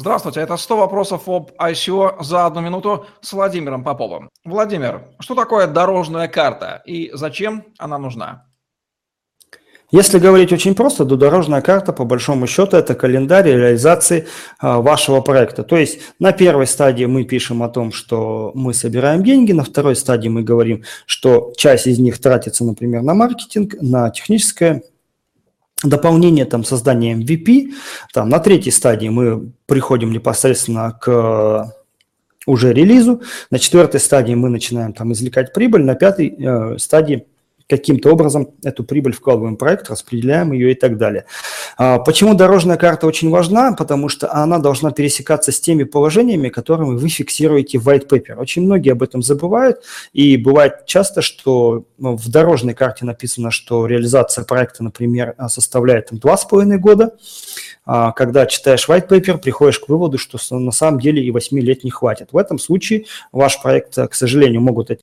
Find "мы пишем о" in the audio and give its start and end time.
17.06-17.68